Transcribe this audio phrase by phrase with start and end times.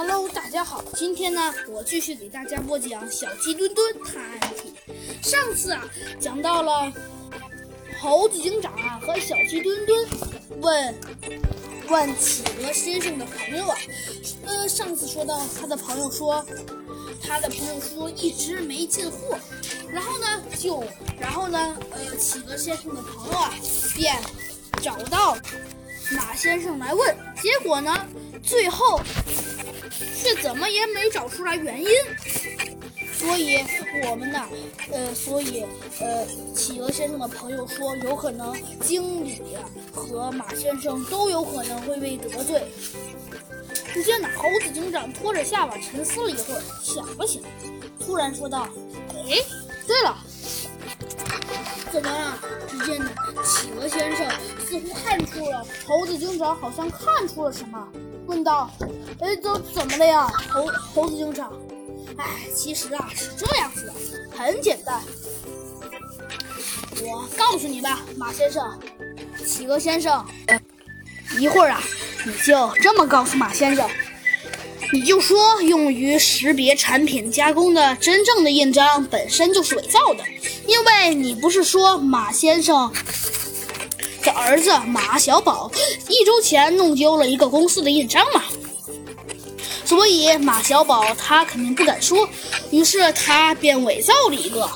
[0.00, 4.72] Hello，大家好，今天呢，我继续给大家播讲小鸡墩墩探案记。
[5.28, 5.84] 上次啊，
[6.20, 6.92] 讲到了
[8.00, 10.06] 猴子警长啊和小鸡墩墩
[10.60, 10.94] 问
[11.88, 13.76] 问企鹅先生的朋友啊，
[14.46, 16.46] 呃，上次说到他的朋友说，
[17.20, 19.36] 他的朋友说一直没进货，
[19.90, 20.26] 然后呢
[20.56, 20.84] 就，
[21.18, 23.52] 然后呢，呃，企鹅先生的朋友啊
[23.96, 24.14] 便
[24.80, 25.36] 找到
[26.12, 28.06] 马先生来问，结果呢，
[28.44, 29.00] 最后。
[30.42, 31.90] 怎么也没找出来原因，
[33.12, 33.64] 所以
[34.08, 34.48] 我们呢，
[34.92, 35.64] 呃，所以
[36.00, 39.42] 呃，企鹅先生的朋友说，有可能经理
[39.92, 42.62] 和马先生都有可能会被得罪。
[43.92, 47.42] 只见呢，猴子警长拖着下巴沉思了一会儿，想了想，
[47.98, 48.68] 突然说道
[49.10, 49.38] ：“哎，
[49.86, 50.16] 对了，
[51.90, 52.38] 怎么了？”
[52.70, 53.10] 只见呢，
[53.44, 54.26] 企鹅先生
[54.66, 57.88] 似乎看出了猴子警长好像看出了什么。
[58.28, 58.70] 问道
[59.20, 61.50] ：“哎，都怎么了呀，猴猴子警长？
[62.18, 63.92] 哎，其实啊是这样子的，
[64.36, 65.00] 很简单。
[67.02, 68.78] 我告诉你吧，马先生，
[69.44, 70.24] 企鹅先生，
[71.38, 71.80] 一会儿啊，
[72.26, 73.88] 你就这么告诉马先生，
[74.92, 80.24] 你就说用于识别产品加工的真正的印章本身就是伪造的，
[80.66, 82.92] 因为你不是说马先生。”
[84.30, 85.70] 儿子马小宝
[86.08, 88.42] 一周前弄丢了一个公司的印章嘛，
[89.84, 92.28] 所以马小宝他肯定不敢说，
[92.70, 94.68] 于是他便伪造了一个，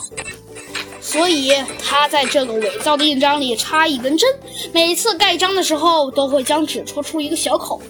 [1.01, 4.29] 所以他在这个伪造的印章里插一根针，
[4.73, 7.81] 每次盖章的时候都会将纸戳出一个小口，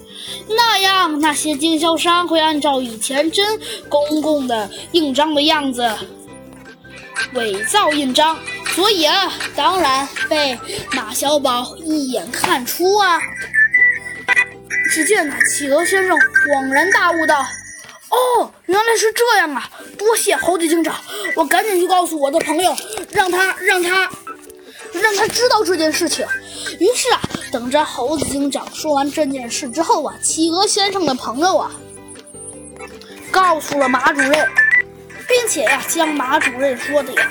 [0.48, 5.90] 那样那些经销商会按照以前真公共的印章的样子
[7.34, 8.36] 伪造印章。
[8.74, 10.58] 所以啊，当然被
[10.92, 13.20] 马小宝一眼看出啊。
[14.90, 17.46] 只见呢，企鹅先生恍然大悟道
[18.10, 19.70] ：“哦，原来是这样啊！
[19.96, 20.94] 多谢猴子警长，
[21.34, 22.76] 我赶紧去告诉我的朋友，
[23.10, 24.11] 让他让他
[24.92, 26.27] 让他知道这件事情。”
[26.78, 31.70] 于是啊，等着猴子警长说完这件事之后啊，企鹅先生的朋友啊，
[33.30, 34.48] 告诉了马主任，
[35.28, 37.30] 并且呀，将马主任说的呀。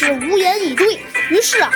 [0.00, 0.94] 是无言以对。
[1.28, 1.70] 于是啊，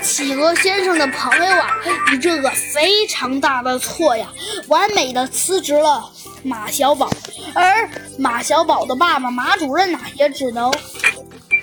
[0.00, 1.70] 企鹅先生的朋友啊，
[2.12, 4.28] 以这个非常大的错呀，
[4.68, 6.08] 完美的辞职了
[6.44, 7.10] 马小宝。
[7.52, 10.72] 而马小宝的爸爸马主任呢，也只能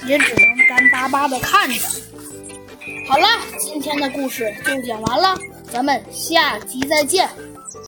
[0.06, 1.80] 也只能干巴巴的看着。
[3.08, 3.26] 好了，
[3.58, 5.40] 今天的故事就讲完了，
[5.72, 7.30] 咱们下集再见。